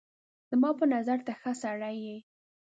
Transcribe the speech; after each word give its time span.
زما 0.51 0.69
په 0.79 0.85
نظر 0.93 1.17
ته 1.27 1.33
ښه 1.41 1.51
سړی 1.63 1.95
یې 2.07 2.17